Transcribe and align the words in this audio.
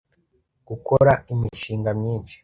gukora 0.67 1.11
imishinga 1.33 1.89
myinshi 1.99 2.35